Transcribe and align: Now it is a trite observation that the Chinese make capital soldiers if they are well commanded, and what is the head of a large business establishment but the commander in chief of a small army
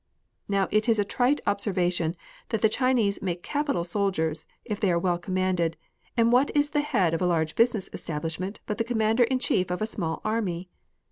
Now 0.47 0.67
it 0.71 0.89
is 0.89 0.97
a 0.97 1.05
trite 1.05 1.41
observation 1.45 2.15
that 2.49 2.63
the 2.63 2.69
Chinese 2.69 3.21
make 3.21 3.43
capital 3.43 3.83
soldiers 3.83 4.47
if 4.65 4.79
they 4.79 4.91
are 4.91 4.97
well 4.97 5.19
commanded, 5.19 5.77
and 6.17 6.31
what 6.31 6.49
is 6.57 6.71
the 6.71 6.81
head 6.81 7.13
of 7.13 7.21
a 7.21 7.27
large 7.27 7.53
business 7.55 7.87
establishment 7.93 8.61
but 8.65 8.79
the 8.79 8.83
commander 8.83 9.25
in 9.25 9.37
chief 9.37 9.69
of 9.69 9.79
a 9.79 9.85
small 9.85 10.19
army 10.25 10.69